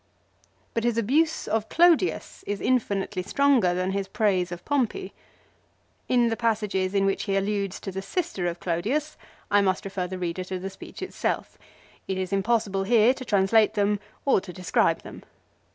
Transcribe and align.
But 0.73 0.83
his 0.83 0.97
abuse 0.97 1.47
of 1.47 1.69
Clodius 1.69 2.43
is 2.47 2.59
infinitely 2.59 3.21
stronger 3.21 3.75
than 3.75 3.91
his 3.91 4.07
praise 4.07 4.51
of 4.51 4.65
Pompey. 4.65 5.13
In 6.09 6.29
the 6.29 6.35
passages 6.35 6.95
in 6.95 7.05
which 7.05 7.25
he 7.25 7.35
alludes 7.37 7.79
to 7.81 7.91
the 7.91 8.01
sister 8.01 8.47
of 8.47 8.59
Clodius 8.59 9.15
I 9.51 9.61
must 9.61 9.85
refer 9.85 10.07
the 10.07 10.17
reader 10.17 10.43
to 10.45 10.57
the 10.57 10.71
speech 10.71 11.03
itself. 11.03 11.59
It 12.07 12.17
is 12.17 12.33
impossible 12.33 12.81
here 12.85 13.13
to 13.13 13.23
translate 13.23 13.75
them 13.75 13.99
or 14.25 14.41
to 14.41 14.51
describe 14.51 15.03
them. 15.03 15.21